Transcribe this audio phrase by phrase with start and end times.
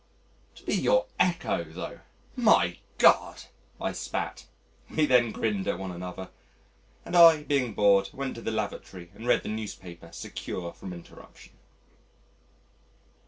[0.55, 1.99] To be your Echo tho'!
[2.35, 3.43] my God!"
[3.79, 4.47] I spat.
[4.89, 6.31] We then grinned at one another,
[7.05, 11.53] and I, being bored, went to the lavatory and read the newspaper secure from interruption.